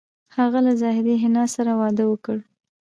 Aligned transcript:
هغه 0.37 0.59
له 0.65 0.73
زاهدې 0.81 1.15
حنا 1.21 1.43
سره 1.55 1.71
واده 1.81 2.03
وکړ 2.07 2.37